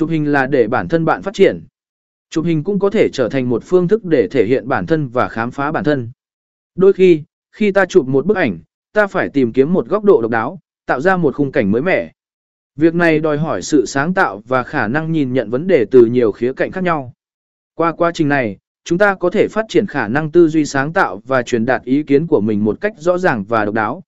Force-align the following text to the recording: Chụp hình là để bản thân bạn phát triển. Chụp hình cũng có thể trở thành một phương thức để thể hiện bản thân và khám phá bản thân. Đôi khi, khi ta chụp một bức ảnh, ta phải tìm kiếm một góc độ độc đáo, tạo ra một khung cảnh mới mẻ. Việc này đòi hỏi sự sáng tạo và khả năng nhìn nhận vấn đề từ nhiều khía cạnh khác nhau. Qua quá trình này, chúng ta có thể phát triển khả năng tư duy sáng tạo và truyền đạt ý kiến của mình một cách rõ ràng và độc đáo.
Chụp 0.00 0.10
hình 0.10 0.32
là 0.32 0.46
để 0.46 0.68
bản 0.68 0.88
thân 0.88 1.04
bạn 1.04 1.22
phát 1.22 1.34
triển. 1.34 1.66
Chụp 2.30 2.44
hình 2.44 2.64
cũng 2.64 2.78
có 2.78 2.90
thể 2.90 3.08
trở 3.12 3.28
thành 3.28 3.48
một 3.48 3.62
phương 3.64 3.88
thức 3.88 4.04
để 4.04 4.28
thể 4.30 4.46
hiện 4.46 4.68
bản 4.68 4.86
thân 4.86 5.08
và 5.08 5.28
khám 5.28 5.50
phá 5.50 5.72
bản 5.72 5.84
thân. 5.84 6.10
Đôi 6.74 6.92
khi, 6.92 7.22
khi 7.52 7.72
ta 7.72 7.86
chụp 7.86 8.06
một 8.06 8.26
bức 8.26 8.36
ảnh, 8.36 8.58
ta 8.92 9.06
phải 9.06 9.28
tìm 9.28 9.52
kiếm 9.52 9.72
một 9.72 9.88
góc 9.88 10.04
độ 10.04 10.22
độc 10.22 10.30
đáo, 10.30 10.58
tạo 10.86 11.00
ra 11.00 11.16
một 11.16 11.34
khung 11.34 11.52
cảnh 11.52 11.70
mới 11.70 11.82
mẻ. 11.82 12.12
Việc 12.76 12.94
này 12.94 13.18
đòi 13.18 13.38
hỏi 13.38 13.62
sự 13.62 13.86
sáng 13.86 14.14
tạo 14.14 14.42
và 14.48 14.62
khả 14.62 14.88
năng 14.88 15.12
nhìn 15.12 15.32
nhận 15.32 15.50
vấn 15.50 15.66
đề 15.66 15.84
từ 15.90 16.06
nhiều 16.06 16.32
khía 16.32 16.52
cạnh 16.52 16.72
khác 16.72 16.84
nhau. 16.84 17.12
Qua 17.74 17.92
quá 17.92 18.10
trình 18.14 18.28
này, 18.28 18.58
chúng 18.84 18.98
ta 18.98 19.14
có 19.14 19.30
thể 19.30 19.48
phát 19.48 19.64
triển 19.68 19.86
khả 19.86 20.08
năng 20.08 20.30
tư 20.30 20.48
duy 20.48 20.64
sáng 20.64 20.92
tạo 20.92 21.22
và 21.26 21.42
truyền 21.42 21.64
đạt 21.64 21.82
ý 21.82 22.02
kiến 22.02 22.26
của 22.26 22.40
mình 22.40 22.64
một 22.64 22.80
cách 22.80 22.92
rõ 22.98 23.18
ràng 23.18 23.44
và 23.44 23.64
độc 23.64 23.74
đáo. 23.74 24.02